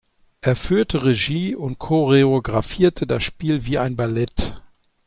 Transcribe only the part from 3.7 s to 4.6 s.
ein Ballett.